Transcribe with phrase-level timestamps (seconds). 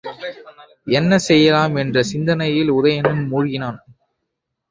[0.87, 3.79] என்ன செய்யலாம் என்ற சிந்தனையில் உதயணன் மூழ்கினான்.